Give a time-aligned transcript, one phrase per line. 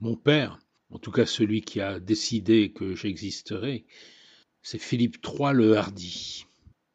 [0.00, 3.84] Mon père, en tout cas celui qui a décidé que j'existerai,
[4.62, 6.46] c'est Philippe III le Hardi.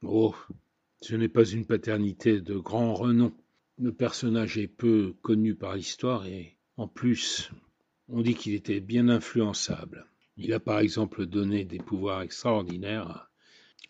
[0.03, 0.33] Oh,
[1.01, 3.33] ce n'est pas une paternité de grand renom.
[3.77, 7.51] Le personnage est peu connu par l'histoire et, en plus,
[8.07, 10.05] on dit qu'il était bien influençable.
[10.37, 13.29] Il a par exemple donné des pouvoirs extraordinaires à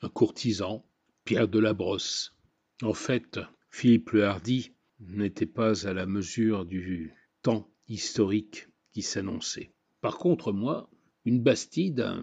[0.02, 0.84] un courtisan,
[1.23, 2.34] Pierre de la Brosse.
[2.82, 3.39] En fait,
[3.70, 9.71] Philippe le Hardi n'était pas à la mesure du temps historique qui s'annonçait.
[10.02, 10.89] Par contre, moi,
[11.25, 12.14] une Bastide,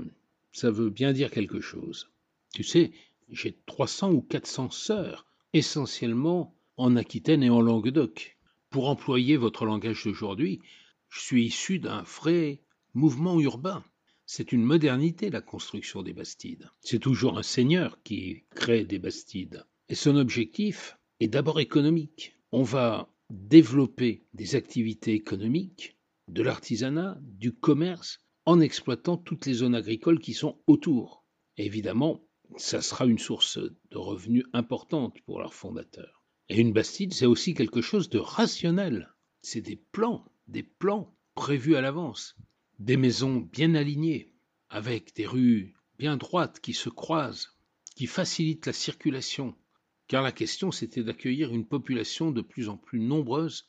[0.52, 2.10] ça veut bien dire quelque chose.
[2.52, 2.92] Tu sais,
[3.30, 8.36] j'ai 300 ou 400 sœurs, essentiellement en Aquitaine et en Languedoc.
[8.70, 10.60] Pour employer votre langage d'aujourd'hui,
[11.08, 12.60] je suis issu d'un vrai
[12.94, 13.84] mouvement urbain.
[14.26, 16.70] C'est une modernité, la construction des bastides.
[16.80, 19.64] C'est toujours un seigneur qui crée des bastides.
[19.88, 22.36] Et son objectif est d'abord économique.
[22.52, 25.96] On va développer des activités économiques,
[26.32, 31.24] de l'artisanat, du commerce, en exploitant toutes les zones agricoles qui sont autour.
[31.56, 32.24] évidemment,
[32.56, 36.24] ça sera une source de revenus importante pour leurs fondateurs.
[36.48, 39.14] Et une bastide, c'est aussi quelque chose de rationnel.
[39.42, 42.36] C'est des plans, des plans prévus à l'avance,
[42.78, 44.32] des maisons bien alignées,
[44.68, 47.56] avec des rues bien droites qui se croisent,
[47.94, 49.54] qui facilitent la circulation,
[50.08, 53.66] car la question c'était d'accueillir une population de plus en plus nombreuse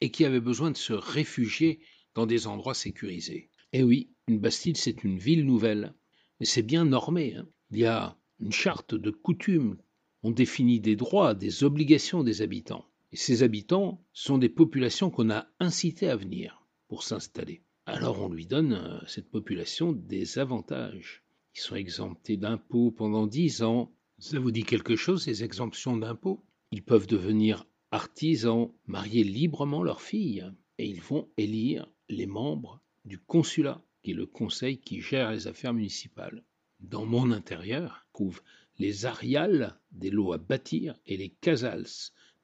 [0.00, 1.80] et qui avait besoin de se réfugier
[2.14, 3.50] dans des endroits sécurisés.
[3.72, 5.94] Et oui, une bastide c'est une ville nouvelle,
[6.40, 7.34] et c'est bien normé.
[7.34, 7.48] Hein.
[7.70, 9.76] Il y a une charte de coutumes,
[10.22, 12.86] on définit des droits, des obligations des habitants.
[13.12, 17.62] Et ces habitants sont des populations qu'on a incitées à venir pour s'installer.
[17.86, 21.22] Alors on lui donne, euh, cette population, des avantages.
[21.54, 26.44] Ils sont exemptés d'impôts pendant dix ans, ça vous dit quelque chose, ces exemptions d'impôts?
[26.70, 33.18] Ils peuvent devenir artisans, marier librement leurs filles, et ils vont élire les membres du
[33.18, 36.44] consulat, qui est le conseil qui gère les affaires municipales.
[36.80, 38.42] Dans mon intérieur trouvent
[38.78, 41.86] les ariales des lots à bâtir et les casals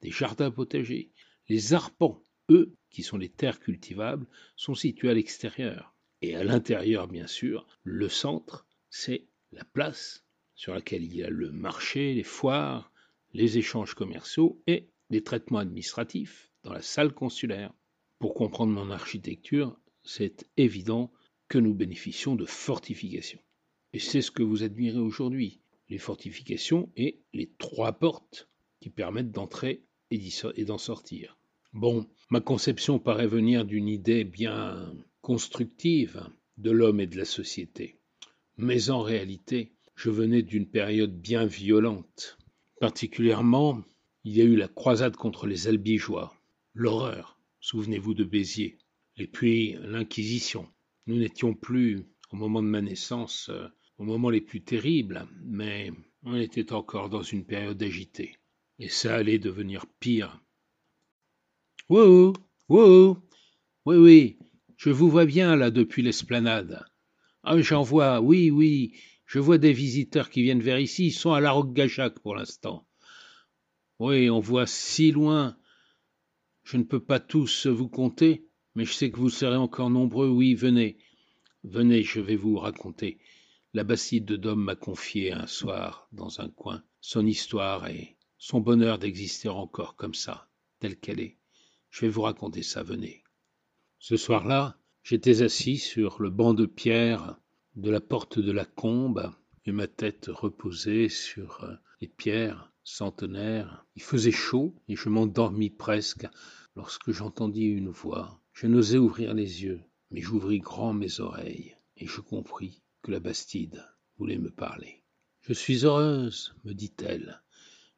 [0.00, 1.10] des jardins potagers.
[1.48, 4.26] Les arpents, eux, qui sont les terres cultivables,
[4.56, 5.94] sont situés à l'extérieur.
[6.22, 11.30] Et à l'intérieur, bien sûr, le centre, c'est la place sur laquelle il y a
[11.30, 12.92] le marché, les foires,
[13.32, 17.72] les échanges commerciaux et les traitements administratifs dans la salle consulaire.
[18.20, 21.10] Pour comprendre mon architecture, c'est évident
[21.48, 23.40] que nous bénéficions de fortifications.
[23.94, 29.32] Et c'est ce que vous admirez aujourd'hui, les fortifications et les trois portes qui permettent
[29.32, 31.38] d'entrer et d'en sortir.
[31.72, 34.92] Bon, ma conception paraît venir d'une idée bien
[35.22, 36.22] constructive
[36.58, 37.96] de l'homme et de la société.
[38.58, 42.36] Mais en réalité, je venais d'une période bien violente.
[42.80, 43.82] Particulièrement,
[44.24, 46.34] il y a eu la croisade contre les albigeois,
[46.74, 48.78] l'horreur, souvenez-vous de Béziers,
[49.16, 50.68] et puis l'Inquisition.
[51.06, 55.92] Nous n'étions plus, au moment de ma naissance, euh, au moment les plus terribles, mais
[56.22, 58.36] on était encore dans une période agitée,
[58.78, 60.40] et ça allait devenir pire.
[61.88, 62.32] Wouhou
[62.68, 63.18] Wouhou
[63.84, 64.38] Oui, oui,
[64.76, 66.84] je vous vois bien là depuis l'esplanade.
[67.42, 68.94] Ah, j'en vois, oui, oui,
[69.26, 72.86] je vois des visiteurs qui viennent vers ici, ils sont à la Roque-Gachac pour l'instant.
[73.98, 75.56] Oui, on voit si loin.
[76.62, 80.28] Je ne peux pas tous vous compter, mais je sais que vous serez encore nombreux.
[80.28, 80.98] Oui, venez.
[81.64, 83.18] Venez, je vais vous raconter.
[83.72, 88.60] La Bastide de Dôme m'a confié un soir, dans un coin, son histoire et son
[88.60, 91.36] bonheur d'exister encore comme ça, telle qu'elle est.
[91.90, 93.22] Je vais vous raconter ça, venez.
[93.98, 97.38] Ce soir-là, j'étais assis sur le banc de pierre
[97.76, 99.32] de la porte de la combe,
[99.64, 103.86] et ma tête reposait sur euh, les pierres centenaires.
[103.96, 106.26] Il faisait chaud, et je m'endormis presque
[106.76, 108.40] lorsque j'entendis une voix.
[108.52, 109.80] Je n'osais ouvrir les yeux,
[110.10, 113.84] mais j'ouvris grand mes oreilles, et je compris que la Bastide
[114.18, 115.02] voulait me parler.
[115.40, 117.42] Je suis heureuse, me dit-elle.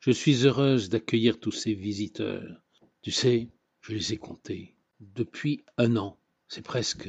[0.00, 2.62] Je suis heureuse d'accueillir tous ces visiteurs.
[3.02, 3.50] Tu sais,
[3.80, 4.76] je les ai comptés.
[5.00, 6.18] Depuis un an,
[6.48, 7.08] c'est presque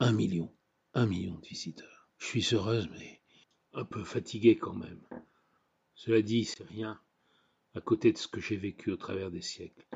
[0.00, 0.52] un million.
[0.94, 2.10] Un million de visiteurs.
[2.18, 3.20] Je suis heureuse, mais
[3.72, 5.00] un peu fatiguée quand même.
[5.94, 7.00] Cela dit, c'est rien
[7.74, 9.86] à côté de ce que j'ai vécu au travers des siècles.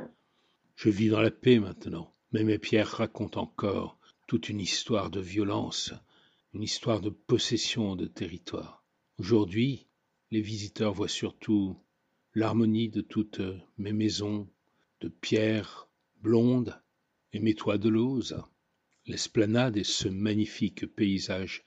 [0.77, 5.21] Je vis dans la paix maintenant, mais mes pierres racontent encore toute une histoire de
[5.21, 5.93] violence,
[6.55, 8.85] une histoire de possession de territoire.
[9.19, 9.87] Aujourd'hui,
[10.31, 11.79] les visiteurs voient surtout
[12.35, 13.41] l'harmonie de toutes
[13.79, 14.49] mes maisons
[15.01, 15.89] de pierre
[16.21, 16.81] blonde
[17.33, 18.43] et mes toits de lauze,
[19.07, 21.65] l'esplanade et ce magnifique paysage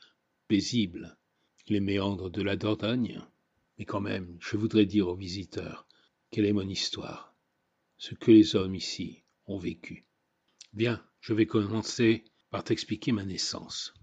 [0.48, 1.18] paisible,
[1.68, 3.22] les méandres de la Dordogne.
[3.80, 5.88] Mais quand même, je voudrais dire aux visiteurs
[6.32, 7.34] quelle est mon histoire,
[7.98, 10.06] ce que les hommes ici ont vécu.
[10.74, 13.94] Bien, je vais commencer partent expliquer ma naissance.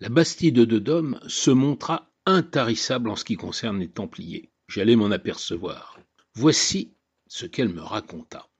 [0.00, 4.52] La Bastide de Dôme se montra intarissable en ce qui concerne les Templiers.
[4.68, 5.98] J'allais m'en apercevoir.
[6.34, 6.94] Voici
[7.26, 8.50] ce qu'elle me raconta.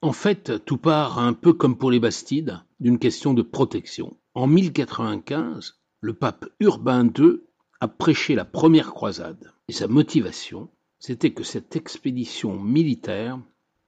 [0.00, 4.16] En fait, tout part un peu comme pour les Bastides, d'une question de protection.
[4.32, 7.42] En 1095, le pape Urbain II
[7.80, 9.51] a prêché la première croisade.
[9.68, 10.68] Et sa motivation,
[10.98, 13.38] c'était que cette expédition militaire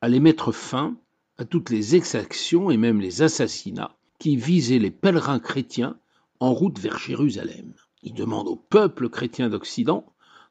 [0.01, 0.97] allait mettre fin
[1.39, 5.97] à toutes les exactions et même les assassinats qui visaient les pèlerins chrétiens
[6.41, 7.75] en route vers Jérusalem.
[8.03, 10.07] Il demande au peuple chrétien d'Occident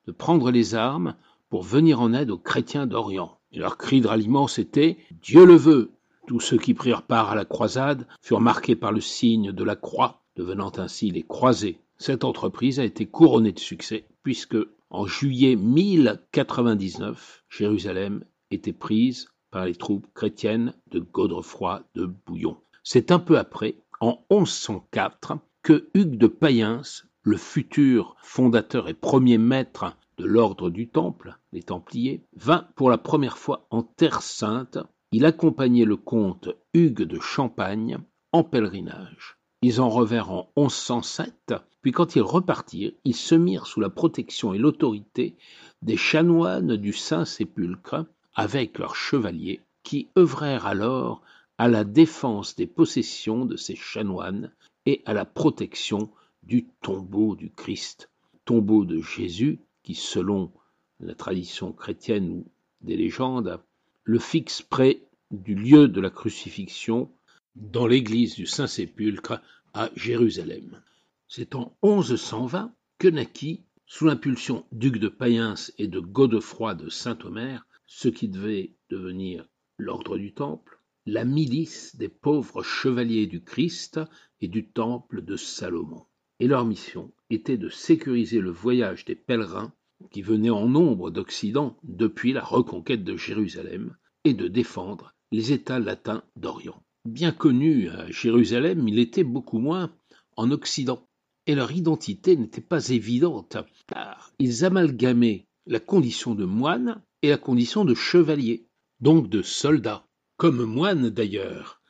[0.07, 1.15] de prendre les armes
[1.49, 3.37] pour venir en aide aux chrétiens d'Orient.
[3.51, 5.91] Et leur cri de ralliement, c'était Dieu le veut.
[6.27, 9.75] Tous ceux qui prirent part à la croisade furent marqués par le signe de la
[9.75, 11.79] croix, devenant ainsi les croisés.
[11.97, 14.57] Cette entreprise a été couronnée de succès, puisque
[14.93, 22.57] en juillet 1099, Jérusalem était prise par les troupes chrétiennes de Godefroy de Bouillon.
[22.83, 29.39] C'est un peu après, en 1104, que Hugues de Payens, le futur fondateur et premier
[29.39, 34.77] maître de l'ordre du Temple, les Templiers, vint pour la première fois en Terre Sainte.
[35.11, 37.97] Il accompagnait le comte Hugues de Champagne
[38.31, 39.37] en pèlerinage.
[39.65, 44.53] Ils en revinrent en 1107, puis quand ils repartirent, ils se mirent sous la protection
[44.53, 45.37] et l'autorité
[45.81, 48.05] des chanoines du Saint-Sépulcre
[48.35, 51.21] avec leurs chevaliers, qui œuvrèrent alors
[51.57, 54.51] à la défense des possessions de ces chanoines
[54.85, 56.09] et à la protection
[56.43, 58.09] du tombeau du Christ,
[58.43, 60.51] tombeau de Jésus qui, selon
[60.99, 62.45] la tradition chrétienne ou
[62.81, 63.61] des légendes,
[64.03, 67.09] le fixe près du lieu de la crucifixion
[67.55, 69.41] dans l'église du Saint-Sépulcre
[69.73, 70.81] à Jérusalem.
[71.27, 77.65] C'est en 1120 que naquit, sous l'impulsion d'Hugues de Payens et de Godefroy de Saint-Omer,
[77.85, 79.47] ce qui devait devenir
[79.77, 83.99] l'ordre du Temple, la milice des pauvres chevaliers du Christ
[84.41, 86.05] et du Temple de Salomon.
[86.39, 89.73] Et leur mission était de sécuriser le voyage des pèlerins
[90.11, 95.79] qui venaient en nombre d'Occident depuis la reconquête de Jérusalem et de défendre les États
[95.79, 96.83] latins d'Orient.
[97.05, 99.93] Bien connus à Jérusalem, il était beaucoup moins
[100.37, 101.05] en Occident.
[101.45, 103.57] Et leur identité n'était pas évidente,
[103.87, 108.67] car ils amalgamaient la condition de moine et la condition de chevalier,
[109.01, 110.07] donc de soldat.
[110.37, 111.81] Comme moine d'ailleurs,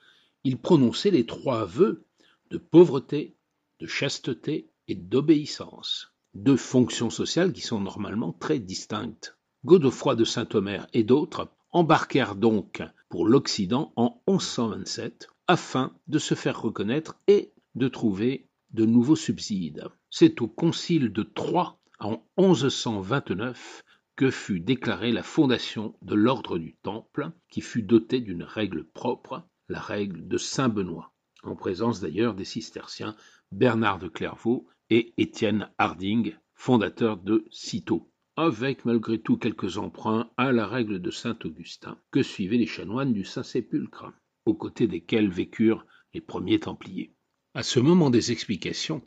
[0.43, 2.07] il prononçait les trois vœux
[2.49, 3.35] de pauvreté,
[3.79, 9.37] de chasteté et d'obéissance, deux fonctions sociales qui sont normalement très distinctes.
[9.63, 12.81] Godefroy de Saint-Omer et d'autres embarquèrent donc
[13.13, 19.87] pour l'Occident en 1127 afin de se faire reconnaître et de trouver de nouveaux subsides.
[20.09, 23.83] C'est au concile de Troyes en 1129
[24.15, 29.43] que fut déclarée la fondation de l'ordre du Temple, qui fut doté d'une règle propre,
[29.69, 31.13] la règle de Saint Benoît,
[31.43, 33.15] en présence d'ailleurs des cisterciens
[33.51, 40.51] Bernard de Clairvaux et Étienne Harding, fondateur de Cîteaux, avec malgré tout quelques emprunts à
[40.51, 44.11] la règle de Saint Augustin que suivaient les chanoines du Saint-Sépulcre,
[44.45, 47.13] aux côtés desquels vécurent les premiers Templiers.
[47.53, 49.03] À ce moment des explications,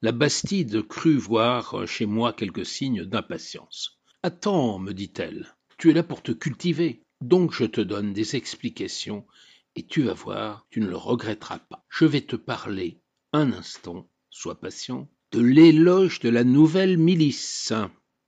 [0.00, 4.00] la Bastide crut voir chez moi quelques signes d'impatience.
[4.22, 9.26] Attends, me dit-elle, tu es là pour te cultiver, donc je te donne des explications,
[9.74, 11.84] et tu vas voir, tu ne le regretteras pas.
[11.88, 13.00] Je vais te parler
[13.32, 17.72] un instant, sois patient, de l'éloge de la nouvelle milice,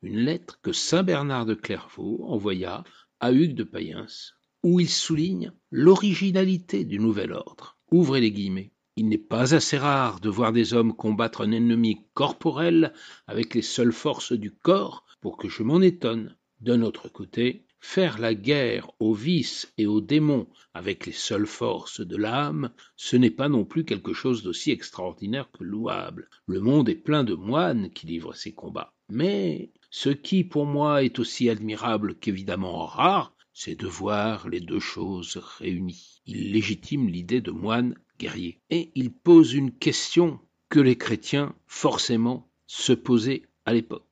[0.02, 2.84] une lettre que saint Bernard de Clairvaux envoya
[3.20, 7.76] à Hugues de Payens, où il souligne l'originalité du nouvel ordre.
[7.90, 8.72] Ouvrez les guillemets.
[8.96, 12.92] Il n'est pas assez rare de voir des hommes combattre un ennemi corporel
[13.26, 16.36] avec les seules forces du corps pour que je m'en étonne.
[16.60, 22.00] D'un autre côté, faire la guerre aux vices et aux démons avec les seules forces
[22.00, 26.28] de l'âme, ce n'est pas non plus quelque chose d'aussi extraordinaire que louable.
[26.46, 28.94] Le monde est plein de moines qui livrent ces combats.
[29.10, 34.80] Mais ce qui pour moi est aussi admirable qu'évidemment rare, c'est de voir les deux
[34.80, 36.22] choses réunies.
[36.26, 38.60] Il légitime l'idée de moine guerrier.
[38.70, 44.04] Et il pose une question que les chrétiens forcément se posaient à l'époque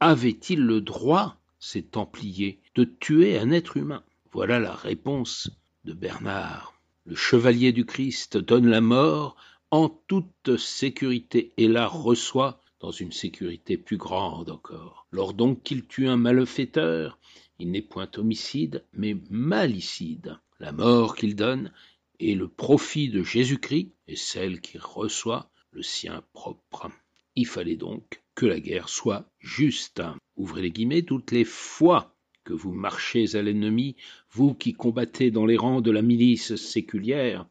[0.00, 4.02] avait-il le droit, ces Templiers, de tuer un être humain?
[4.32, 5.50] Voilà la réponse
[5.84, 6.72] de Bernard.
[7.04, 9.36] Le chevalier du Christ donne la mort
[9.70, 15.06] en toute sécurité et la reçoit une sécurité plus grande encore.
[15.10, 17.18] Lors donc qu'il tue un malfaiteur,
[17.58, 20.38] il n'est point homicide, mais malicide.
[20.58, 21.72] La mort qu'il donne
[22.18, 26.90] est le profit de Jésus-Christ et celle qu'il reçoit le sien propre.
[27.36, 30.02] Il fallait donc que la guerre soit juste.
[30.36, 32.14] Ouvrez les guillemets, toutes les fois
[32.54, 33.96] vous marchez à l'ennemi,
[34.30, 37.46] vous qui combattez dans les rangs de la milice séculière,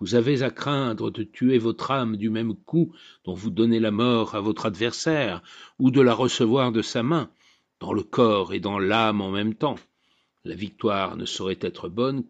[0.00, 2.92] vous avez à craindre de tuer votre âme du même coup
[3.24, 5.42] dont vous donnez la mort à votre adversaire,
[5.78, 7.30] ou de la recevoir de sa main,
[7.80, 9.76] dans le corps et dans l'âme en même temps.
[10.44, 12.24] La victoire ne saurait être bonne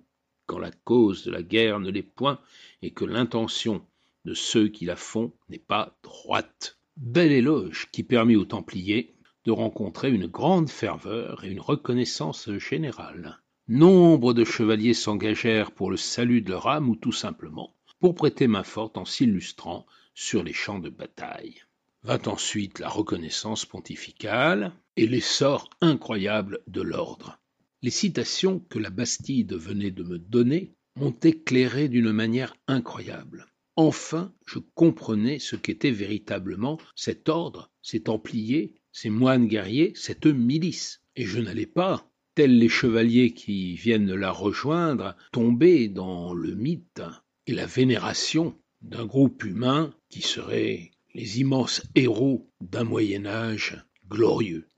[0.47, 2.39] quand la cause de la guerre ne l'est point
[2.83, 3.85] et que l'intention
[4.25, 6.79] de ceux qui la font n'est pas droite.
[6.97, 9.14] Bel éloge qui permit aux Templiers
[9.45, 13.41] de rencontrer une grande ferveur et une reconnaissance générale.
[13.69, 18.47] Nombre de chevaliers s'engagèrent pour le salut de leur âme ou tout simplement pour prêter
[18.47, 21.63] main forte en s'illustrant sur les champs de bataille.
[22.03, 27.39] Vint ensuite la reconnaissance pontificale et l'essor incroyable de l'ordre.
[27.81, 33.47] Les citations que la Bastide venait de me donner m'ont éclairé d'une manière incroyable.
[33.77, 41.03] Enfin, je comprenais ce qu'était véritablement cet ordre, ces templiers, ces moines guerriers, cette milice.
[41.17, 47.03] Et je n'allais pas, tels les chevaliers qui viennent la rejoindre, tomber dans le mythe
[47.49, 54.69] et la vénération d'un groupe humain qui serait les immenses héros d'un Moyen Âge glorieux.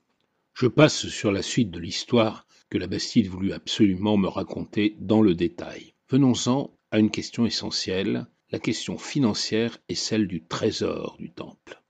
[0.55, 5.21] Je passe sur la suite de l'histoire que la Bastide voulut absolument me raconter dans
[5.21, 5.93] le détail.
[6.09, 11.83] Venons-en à une question essentielle, la question financière et celle du trésor du temple.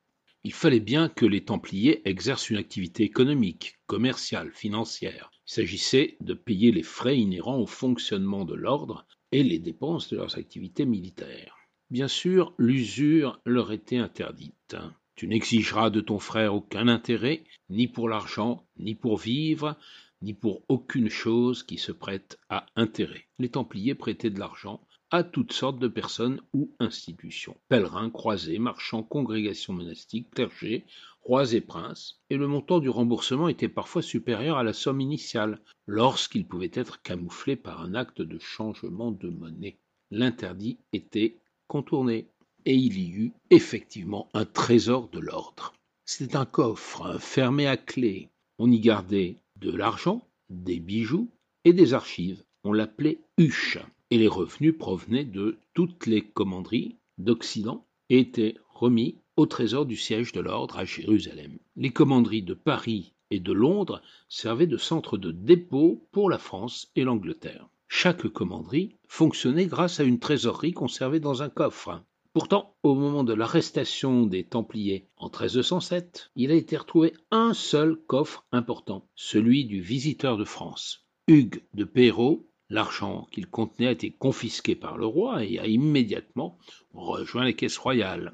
[0.46, 5.32] Il fallait bien que les Templiers exercent une activité économique, commerciale, financière.
[5.48, 10.16] Il s'agissait de payer les frais inhérents au fonctionnement de l'ordre et les dépenses de
[10.16, 11.56] leurs activités militaires.
[11.90, 14.76] Bien sûr, l'usure leur était interdite.
[15.16, 19.76] Tu n'exigeras de ton frère aucun intérêt, ni pour l'argent, ni pour vivre,
[20.22, 23.26] ni pour aucune chose qui se prête à intérêt.
[23.40, 27.56] Les Templiers prêtaient de l'argent à toutes sortes de personnes ou institutions.
[27.68, 30.84] Pèlerins, croisés, marchands, congrégations monastiques, clergés,
[31.22, 35.60] rois et princes, et le montant du remboursement était parfois supérieur à la somme initiale,
[35.86, 39.78] lorsqu'il pouvait être camouflé par un acte de changement de monnaie.
[40.10, 42.28] L'interdit était contourné,
[42.64, 45.72] et il y eut effectivement un trésor de l'ordre.
[46.04, 48.28] C'était un coffre fermé à clé.
[48.58, 51.30] On y gardait de l'argent, des bijoux
[51.64, 52.42] et des archives.
[52.64, 53.78] On l'appelait huche
[54.10, 59.96] et les revenus provenaient de toutes les commanderies d'Occident et étaient remis au trésor du
[59.96, 61.58] siège de l'ordre à Jérusalem.
[61.76, 66.90] Les commanderies de Paris et de Londres servaient de centre de dépôt pour la France
[66.96, 67.68] et l'Angleterre.
[67.88, 72.02] Chaque commanderie fonctionnait grâce à une trésorerie conservée dans un coffre.
[72.32, 77.96] Pourtant, au moment de l'arrestation des Templiers en 1307, il a été retrouvé un seul
[77.96, 81.06] coffre important, celui du visiteur de France.
[81.28, 86.58] Hugues de Perrault L'argent qu'il contenait a été confisqué par le roi et a immédiatement
[86.92, 88.32] rejoint les caisses royales.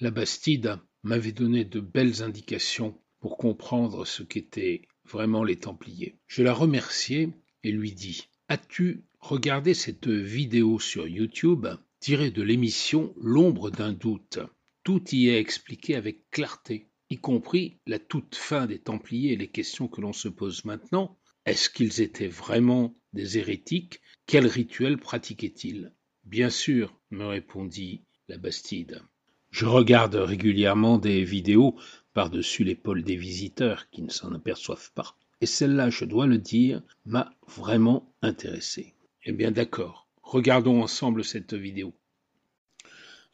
[0.00, 6.16] La Bastide m'avait donné de belles indications pour comprendre ce qu'étaient vraiment les Templiers.
[6.26, 7.30] Je la remerciai
[7.64, 11.66] et lui dis As-tu regardé cette vidéo sur YouTube
[12.00, 14.38] tirée de l'émission L'ombre d'un doute
[14.84, 19.48] Tout y est expliqué avec clarté, y compris la toute fin des Templiers et les
[19.48, 21.18] questions que l'on se pose maintenant.
[21.44, 25.92] Est-ce qu'ils étaient vraiment hérétiques, quel rituel pratiquaient-ils
[26.24, 29.02] Bien sûr, me répondit la Bastide.
[29.50, 31.76] Je regarde régulièrement des vidéos
[32.12, 35.16] par-dessus l'épaule des visiteurs qui ne s'en aperçoivent pas.
[35.40, 38.94] Et celle-là, je dois le dire, m'a vraiment intéressé.
[39.24, 41.94] Eh bien d'accord, regardons ensemble cette vidéo.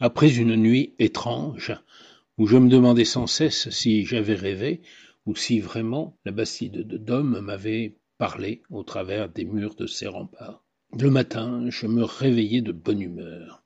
[0.01, 1.73] Après une nuit étrange,
[2.39, 4.83] où je me demandais sans cesse si j'avais rêvé,
[5.27, 10.07] ou si vraiment la Bastide de Dôme m'avait parlait au travers des murs de ses
[10.07, 10.65] remparts.
[10.97, 13.65] Le matin, je me réveillai de bonne humeur.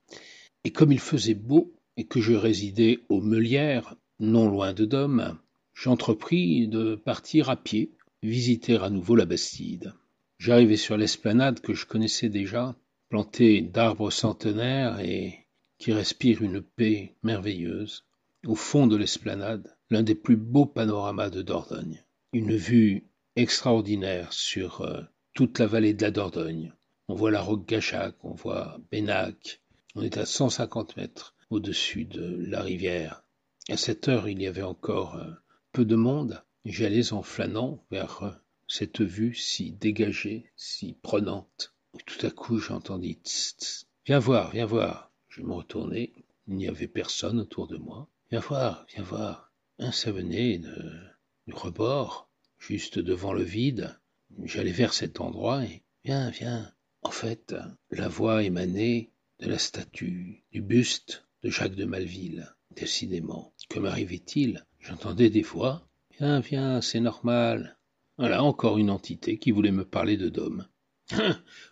[0.65, 5.39] Et comme il faisait beau et que je résidais aux Meulières, non loin de Dôme,
[5.75, 9.93] j'entrepris de partir à pied, visiter à nouveau la Bastide.
[10.39, 12.75] J'arrivai sur l'esplanade que je connaissais déjà,
[13.11, 15.35] plantée d'arbres centenaires et
[15.77, 18.07] qui respire une paix merveilleuse.
[18.47, 22.03] Au fond de l'esplanade, l'un des plus beaux panoramas de Dordogne.
[22.33, 25.03] Une vue extraordinaire sur euh,
[25.35, 26.73] toute la vallée de la Dordogne.
[27.09, 29.61] On voit la roque Gachac, on voit Bénac.
[29.95, 33.23] On est à 150 mètres au-dessus de la rivière.
[33.69, 35.31] À cette heure, il y avait encore euh,
[35.73, 36.43] peu de monde.
[36.65, 38.31] J'allais en flânant vers euh,
[38.67, 41.75] cette vue si dégagée, si prenante.
[42.07, 45.11] tout à coup, j'entendis tss, Viens voir, viens voir.
[45.29, 46.13] Je me retournai.
[46.49, 48.09] Il n'y avait personne autour de moi.
[48.31, 49.53] Viens voir, viens voir.
[49.79, 52.26] Un ça du rebord
[52.59, 53.99] juste devant le vide.
[54.45, 56.73] J'allais vers cet endroit et viens, viens.
[57.03, 57.55] En fait,
[57.91, 59.11] la voix émanait
[59.41, 62.53] de la statue, du buste de Jacques de Malville.
[62.75, 65.89] Décidément, que m'arrivait-il J'entendais des voix.
[66.19, 67.77] Viens, viens, c'est normal.
[68.19, 70.67] Voilà encore une entité qui voulait me parler de Dôme.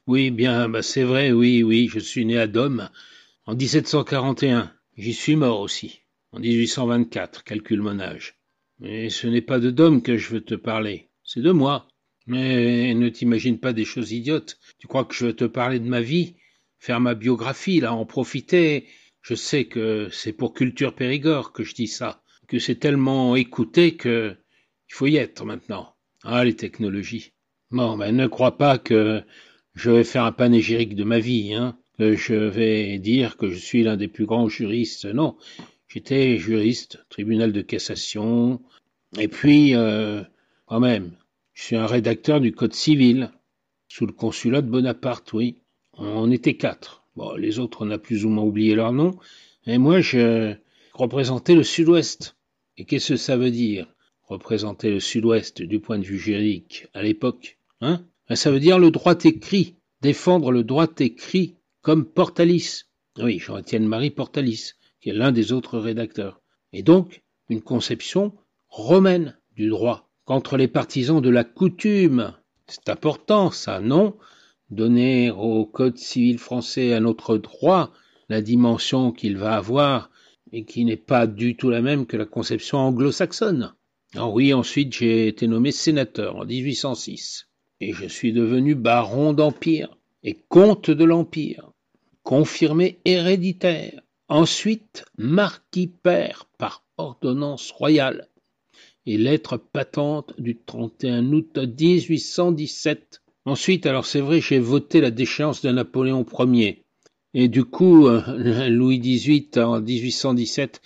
[0.06, 2.90] oui, bien, bah c'est vrai, oui, oui, je suis né à Dôme
[3.46, 4.72] en 1741.
[4.96, 8.36] J'y suis mort aussi, en 1824, calcule mon âge.
[8.80, 11.88] Mais ce n'est pas de Dôme que je veux te parler, c'est de moi.
[12.26, 14.58] Mais ne t'imagine pas des choses idiotes.
[14.78, 16.36] Tu crois que je veux te parler de ma vie,
[16.78, 18.86] faire ma biographie, là, en profiter?
[19.22, 23.96] Je sais que c'est pour Culture Périgord que je dis ça, que c'est tellement écouté
[23.96, 24.36] que
[24.90, 25.94] il faut y être maintenant.
[26.22, 27.32] Ah, les technologies.
[27.70, 29.22] Bon, ben ne crois pas que
[29.74, 33.58] je vais faire un panégyrique de ma vie, hein, que je vais dire que je
[33.58, 35.06] suis l'un des plus grands juristes.
[35.06, 35.36] Non,
[35.94, 38.60] j'étais juriste, tribunal de cassation,
[39.16, 40.22] et puis, euh,
[40.66, 41.12] quand même,
[41.52, 43.30] je suis un rédacteur du Code civil,
[43.86, 45.62] sous le consulat de Bonaparte, oui.
[45.92, 47.04] On était quatre.
[47.14, 49.16] Bon, les autres, on a plus ou moins oublié leur nom.
[49.66, 50.54] Et moi, je
[50.94, 52.36] représentais le Sud-Ouest.
[52.76, 53.86] Et qu'est-ce que ça veut dire,
[54.24, 58.04] représenter le Sud-Ouest du point de vue juridique à l'époque Hein?
[58.28, 62.86] Ben, Ça veut dire le droit écrit, défendre le droit écrit comme Portalis.
[63.18, 64.72] Oui, Jean-Étienne Marie Portalis,
[65.04, 66.40] qui l'un des autres rédacteurs.
[66.73, 68.32] Et donc, une conception
[68.68, 72.32] romaine du droit qu'entre les partisans de la coutume.
[72.66, 74.16] C'est important, ça, non?
[74.70, 77.92] Donner au Code civil français un autre droit,
[78.30, 80.11] la dimension qu'il va avoir,
[80.52, 83.75] et qui n'est pas du tout la même que la conception anglo-saxonne.
[84.16, 90.38] Oui, ensuite j'ai été nommé sénateur en 1806, et je suis devenu baron d'Empire et
[90.49, 91.73] comte de l'Empire,
[92.23, 98.28] confirmé héréditaire, ensuite marquis père par ordonnance royale,
[99.06, 103.22] et lettre patente du 31 août 1817.
[103.44, 106.84] Ensuite, alors c'est vrai, j'ai voté la déchéance de Napoléon Ier.
[107.34, 110.80] Et du coup, euh, Louis XVIII, en 1817,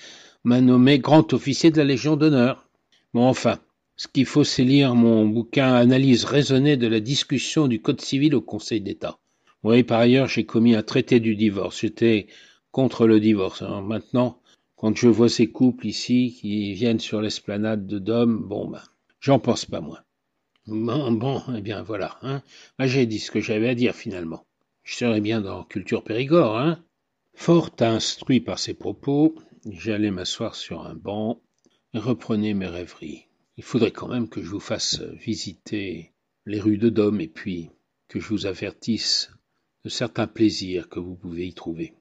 [0.44, 2.68] m'a nommé grand officier de la Légion d'honneur.
[3.14, 3.60] Bon, enfin,
[3.96, 8.34] ce qu'il faut, c'est lire mon bouquin Analyse raisonnée de la discussion du Code civil
[8.34, 9.18] au Conseil d'État.
[9.62, 11.80] Oui, par ailleurs, j'ai commis un traité du divorce.
[11.80, 12.28] J'étais
[12.78, 13.62] contre le divorce.
[13.62, 14.40] Maintenant,
[14.76, 18.84] quand je vois ces couples ici qui viennent sur l'esplanade de Dôme, bon ben,
[19.18, 19.98] j'en pense pas moins.
[20.68, 22.40] Bon, bon, eh bien voilà, hein.
[22.78, 24.46] J'ai dit ce que j'avais à dire finalement.
[24.84, 26.78] Je serais bien dans Culture Périgord, hein.
[27.34, 29.34] Fort instruit par ces propos,
[29.68, 31.40] j'allais m'asseoir sur un banc
[31.94, 33.24] et reprenais mes rêveries.
[33.56, 36.12] Il faudrait quand même que je vous fasse visiter
[36.46, 37.70] les rues de Dôme et puis
[38.06, 39.32] que je vous avertisse
[39.84, 41.97] de certains plaisirs que vous pouvez y trouver.